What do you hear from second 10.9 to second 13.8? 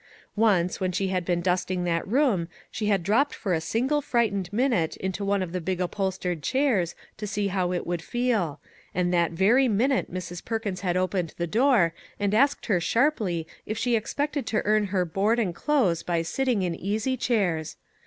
opened the door and asked her sharply if